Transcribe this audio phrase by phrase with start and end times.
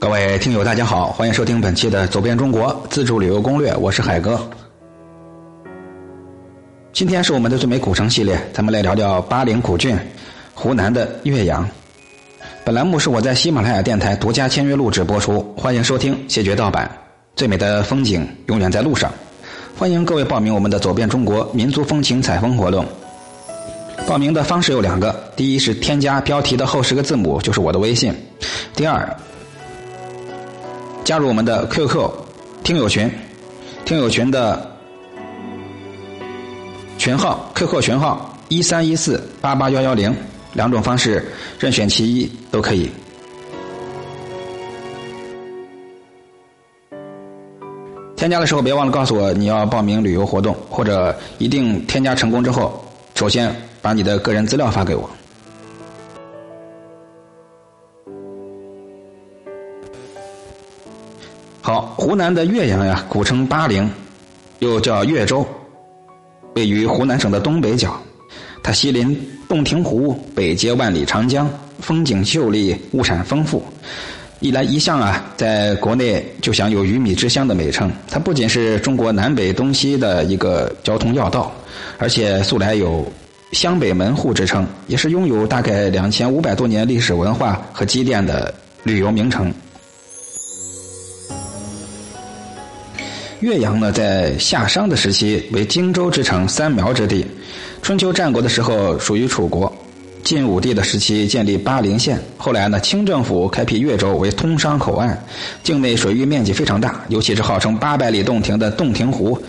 [0.00, 4.40] 各位听友，大家好，欢迎收听本期的《走遍中国自助旅游攻略》，我是海哥。
[6.90, 9.94] 今天是我们的最美古城系列，咱们来聊聊巴陵古郡，
[10.54, 11.68] 湖南的岳阳。
[12.64, 16.90] 本栏目是我在喜马拉雅电台独家签约录制播出，欢迎收听，谢绝盗版。
[17.36, 19.12] 最美的风景永远在路上，
[19.76, 22.86] 欢迎各位报名我们的“走遍中国民族风情采风”活动。
[24.08, 28.10] 报名的方式有两个：第一是添加标题的后十个字母，就是我的微信；
[28.74, 29.06] 第二。
[31.04, 32.08] 加入我们的 QQ
[32.62, 33.10] 听友群，
[33.84, 34.70] 听友群的
[36.98, 40.14] 群号 QQ 群号一三一四八八幺幺零，
[40.52, 41.24] 两种方式
[41.58, 42.88] 任选其一都可以。
[48.16, 55.08] 添加的时候别忘了告诉我你要报名旅游活动，或者一定添加成功之后，首先把你的个人资料发给我。
[61.62, 63.88] 好，湖南的岳阳呀，古称巴陵，
[64.60, 65.46] 又叫岳州，
[66.54, 68.00] 位于湖南省的东北角。
[68.62, 69.14] 它西临
[69.46, 73.62] 洞庭湖，北接万里长江，风景秀丽，物产丰富。
[74.40, 77.92] 一来一向啊，在国内就享有“鱼米之乡”的美称。
[78.08, 81.52] 它不仅是中国南北东西的一个交通要道，
[81.98, 83.04] 而且素来有
[83.52, 89.52] “湘北门户”之称，也是拥有大概两千五百多年历史文化和积淀的旅游名城。
[93.40, 97.24] 岳阳呢，在夏商的时期为荆州之城、三苗之地；
[97.80, 99.66] 春秋战国的时候属于楚国；
[100.22, 102.20] 晋武帝的时期建立巴陵县。
[102.36, 105.18] 后来呢，清政府开辟岳州为通商口岸，
[105.62, 109.40] 境内水域面积非常大，尤其是号称八百里洞庭的洞庭湖，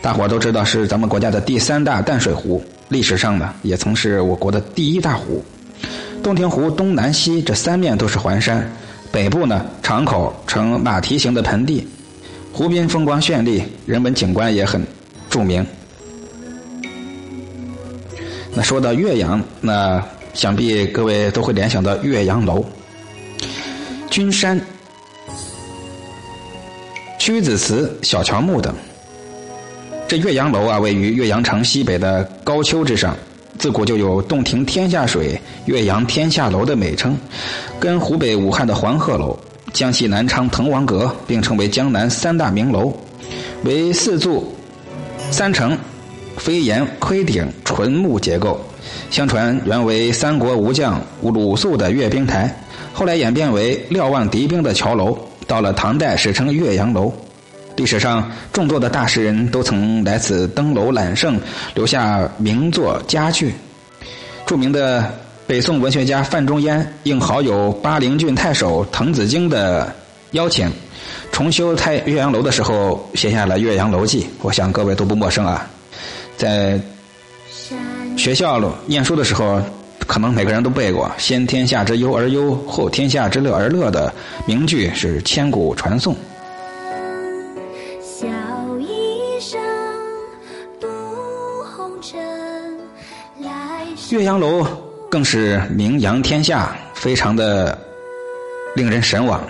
[0.00, 2.62] 大伙都知道是咱们国家的第三大淡水湖。
[2.88, 5.44] 历史上呢，也曾是我国的第一大湖。
[6.22, 8.70] 洞庭湖东南西这三面都是环山，
[9.10, 11.84] 北部呢敞口呈马蹄形的盆地。
[12.52, 14.86] 湖边风光绚丽，人文景观也很
[15.30, 15.64] 著名。
[18.52, 20.02] 那说到岳阳，那
[20.34, 22.64] 想必各位都会联想到岳阳楼、
[24.10, 24.60] 君山、
[27.18, 28.74] 屈子祠、小乔木等。
[30.08, 33.16] 这岳阳楼啊，位于岳阳城西北的高丘之上，
[33.58, 37.16] 自古就有“洞庭天下水，岳阳天下楼”的美称，
[37.78, 39.38] 跟湖北武汉的黄鹤楼。
[39.72, 42.92] 江西南昌滕王阁并称为江南三大名楼，
[43.64, 44.54] 为四柱、
[45.30, 45.76] 三层、
[46.36, 48.60] 飞檐、盔顶纯木结构。
[49.10, 52.54] 相传原为三国武将鲁肃的阅兵台，
[52.92, 55.16] 后来演变为瞭望敌兵的桥楼。
[55.46, 57.12] 到了唐代，史称岳阳楼。
[57.76, 61.40] 历史上众多的大诗人都曾来此登楼揽胜，
[61.74, 63.52] 留下名作佳句。
[64.46, 65.12] 著名的。
[65.50, 69.92] 北宋文学家范仲淹应好友巴陵郡太守滕子京的
[70.30, 70.70] 邀请，
[71.32, 74.22] 重修太岳阳楼的时候，写下了《岳阳楼记》。
[74.42, 75.68] 我想各位都不陌生啊，
[76.36, 76.80] 在
[78.16, 79.60] 学校念书的时候，
[80.06, 84.14] 可能每个人都背过“先天下之忧而忧，后天下之乐而乐”的
[84.46, 86.14] 名句，是千古传颂。
[94.10, 94.64] 岳阳楼。
[95.10, 97.76] 更是名扬天下，非常的
[98.76, 99.42] 令人神往。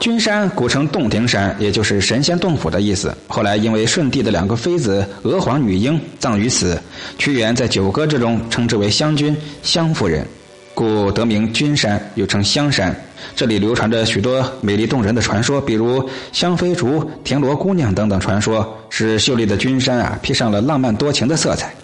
[0.00, 3.14] 君山古称洞庭山，也就是神仙洞府的意思。
[3.28, 6.80] 后来因为舜帝的两个妃子娥皇、女英葬于此，
[7.18, 10.26] 屈原在《九歌》之中称之为湘君、湘夫人，
[10.74, 12.94] 故得名君山，又称香山。
[13.36, 21.74] 这里流传着许多美丽动人的传说，比如湘妃竹、田螺姑娘等等传说，使秀丽的君山啊披上了浪漫多情的色彩。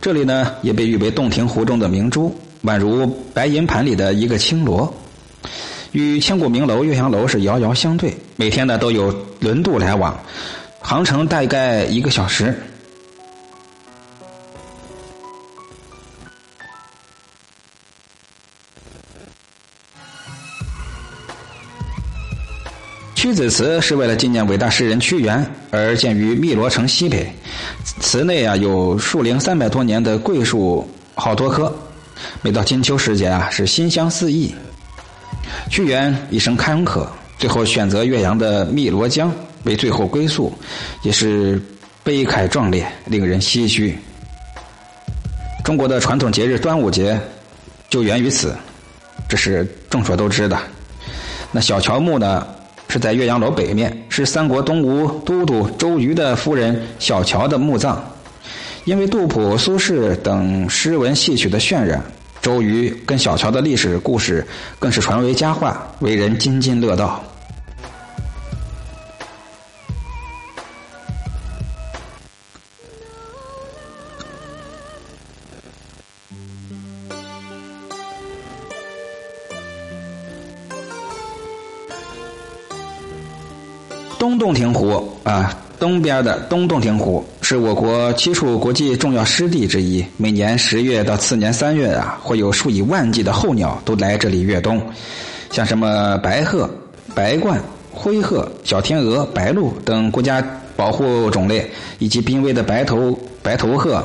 [0.00, 2.34] 这里呢，也被誉为洞庭湖中的明珠，
[2.64, 4.92] 宛如白银盘里的一个青螺，
[5.92, 8.16] 与千古名楼岳阳楼是遥遥相对。
[8.36, 10.18] 每天呢，都有轮渡来往，
[10.80, 12.58] 航程大概一个小时。
[23.14, 27.30] 屈子祠是为了纪念伟大诗人屈原而建于汨罗城西北，
[28.10, 30.84] 祠内啊有树龄三百多年的桂树
[31.14, 31.72] 好多棵，
[32.42, 34.52] 每到金秋时节啊是馨香四溢。
[35.70, 37.06] 屈原一生坎坷，
[37.38, 40.52] 最后选择岳阳的汨罗江为最后归宿，
[41.04, 41.62] 也是
[42.02, 43.96] 悲慨壮烈，令人唏嘘。
[45.62, 47.16] 中国的传统节日端午节
[47.88, 48.56] 就源于此，
[49.28, 50.58] 这是众所周知的。
[51.52, 52.44] 那小乔木呢？
[52.90, 58.04] 是在岳阳楼北面，是三国东吴都督周瑜的夫人小乔的墓葬。
[58.84, 62.02] 因为杜甫、苏轼等诗文戏曲的渲染，
[62.42, 64.44] 周瑜跟小乔的历史故事
[64.78, 67.22] 更是传为佳话，为人津津乐道。
[84.20, 90.04] 东洞庭湖啊，东边的东洞庭湖是我国七处国际重要湿地之一。
[90.18, 94.78] 每年十月到次年三月啊，会有数以万计的候鸟都来这里越冬，
[95.50, 96.68] 像什么白鹤、
[97.14, 97.56] 白鹳、
[97.90, 100.44] 灰鹤、小天鹅、白鹭等国家
[100.76, 104.04] 保护种类，以及濒危的白头白头鹤、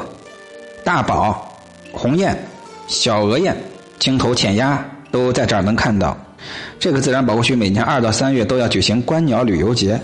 [0.85, 1.45] 大宝、
[1.91, 2.33] 鸿雁、
[2.87, 3.53] 小鹅雁、
[3.99, 4.81] 青头浅鸭
[5.11, 6.17] 都在这儿能看到。
[6.79, 9.99] 这个自然保护区每年二到三月都要举行观鸟旅游节，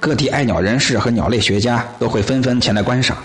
[0.00, 3.16] 各地爱鸟人士和鸟类学家都会纷纷前来观赏。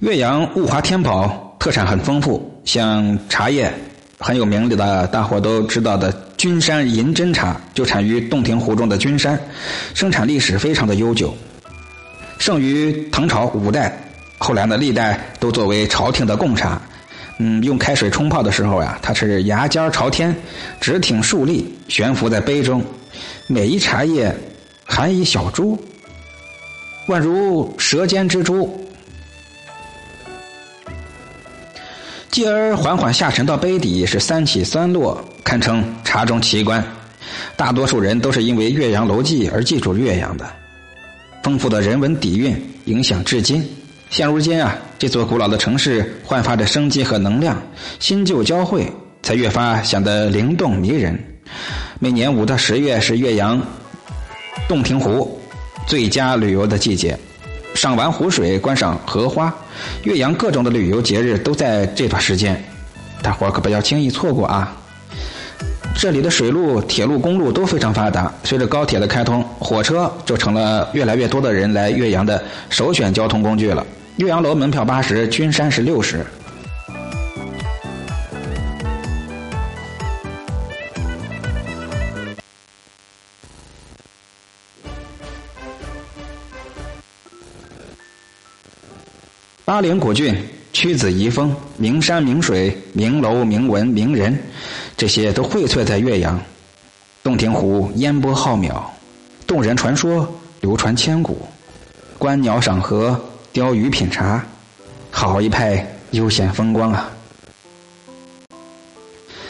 [0.00, 3.72] 岳阳物华天宝，特产很丰富，像茶叶
[4.18, 9.40] 很有名的，大伙都知道的君山银针茶就产于洞庭湖中的君山，
[9.94, 11.32] 生产历史非常的悠久。
[12.42, 13.96] 盛于唐朝五代，
[14.36, 16.82] 后来呢，历代都作为朝廷的贡茶。
[17.38, 20.34] 嗯，用开水冲泡的时候呀，它是牙尖朝天，
[20.80, 22.84] 直挺竖立，悬浮在杯中。
[23.46, 24.34] 每一茶叶
[24.84, 25.80] 含一小珠，
[27.06, 28.88] 宛如舌尖之珠，
[32.32, 36.84] 继而缓缓下沉到杯底，是三起三落，堪称茶中奇观。
[37.54, 40.44] 大多数人都是因为岳阳楼记而记住岳阳的。
[41.42, 43.68] 丰富的人文底蕴影响至今。
[44.10, 47.60] 现如今啊，这座古老的城市焕发着生机和能量，
[47.98, 48.86] 新旧交汇，
[49.22, 51.18] 才越发显得灵动迷人。
[51.98, 53.60] 每年五到十月是岳阳
[54.68, 55.40] 洞庭湖
[55.86, 57.18] 最佳旅游的季节，
[57.74, 59.54] 赏完湖水，观赏荷花，
[60.04, 62.62] 岳阳各种的旅游节日都在这段时间，
[63.22, 64.76] 大伙可不要轻易错过啊！
[65.94, 68.32] 这里的水路、铁路、公路都非常发达。
[68.42, 73.86] 随着高铁的开通，火车就成了越来越多的人来岳阳的首选交通工具了。
[74.16, 76.26] 岳阳楼门票八十，君山是六十。
[89.64, 90.34] 巴陵古郡。
[90.74, 94.36] 屈子遗风，名山名水，名楼名文名人，
[95.02, 96.40] 这些都荟萃在岳阳。
[97.24, 98.80] 洞庭湖烟波浩渺，
[99.48, 101.44] 动人传说流传千古。
[102.18, 103.20] 观鸟赏荷，
[103.52, 104.46] 钓鱼品茶，
[105.10, 107.10] 好一派悠闲风光啊！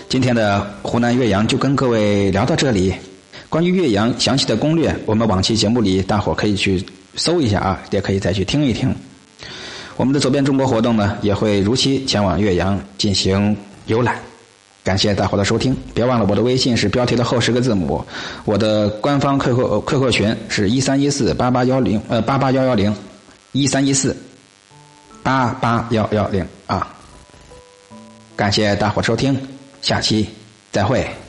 [0.09, 2.95] 今天的湖南岳阳就跟各位聊到这里。
[3.51, 6.83] 关于岳阳详细的攻略，我们往期节目里大伙可以去
[7.17, 8.91] 搜一下啊，也可以再去听一听。
[9.99, 13.55] 我们的走遍中国活动呢，也会如期前往岳阳进行
[13.85, 14.17] 游览。
[14.85, 18.05] 感谢大伙的收听，别忘了我的微信是标题的后十个字母，
[18.45, 22.93] 我的官方 QQ QQ 群是一三一四八八幺零呃八八幺幺零
[23.53, 24.17] 一三一四
[25.23, 26.89] 八八幺幺零啊。
[28.35, 29.41] 感谢大伙收听，
[29.83, 30.29] 下期
[30.73, 31.22] 再会。